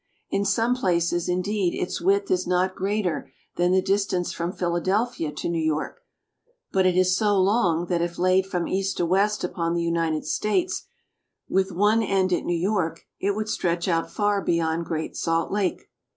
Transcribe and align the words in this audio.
In 0.31 0.45
some 0.45 0.75
places, 0.75 1.29
indeed, 1.29 1.79
its 1.79 2.01
width 2.01 2.31
is 2.31 2.47
not 2.47 2.73
greater 2.73 3.31
than 3.55 3.71
the 3.71 3.83
distance 3.83 4.33
from 4.33 4.51
Philadelphia 4.51 5.31
to 5.33 5.47
New 5.47 5.61
York, 5.63 6.01
but 6.71 6.87
it 6.87 6.97
is 6.97 7.15
so 7.15 7.37
long 7.37 7.85
that 7.85 8.01
if 8.01 8.17
laid 8.17 8.47
from 8.47 8.67
east 8.67 8.97
to 8.97 9.05
west 9.05 9.43
upon 9.43 9.75
the 9.75 9.83
United 9.83 10.25
States, 10.25 10.87
with 11.47 11.71
one 11.71 12.01
end 12.01 12.33
at 12.33 12.45
New 12.45 12.59
York, 12.59 13.01
it 13.19 13.35
would 13.35 13.47
stretch 13.47 13.87
out 13.87 14.09
far 14.09 14.41
beyond 14.43 14.85
Great 14.85 15.15
Salt 15.15 15.51
Lake. 15.51 15.83